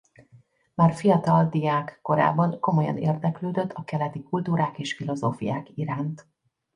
Már 0.73 0.93
fiatal 0.93 1.49
diák 1.49 1.99
korában 2.01 2.59
komolyan 2.59 2.97
érdeklődött 2.97 3.71
a 3.73 3.83
keleti 3.83 4.23
kultúrák 4.23 4.79
és 4.79 4.95
filozófiák 4.95 5.67
iránt. 5.75 6.27